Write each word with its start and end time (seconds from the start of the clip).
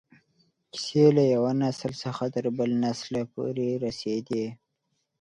کیسې 0.73 1.05
له 1.17 1.23
یو 1.33 1.43
نسل 1.61 1.91
څخه 2.03 2.23
تر 2.35 2.45
بل 2.57 2.69
نسله 2.83 3.21
پورې 3.33 3.67
رسېدې. 3.85 4.45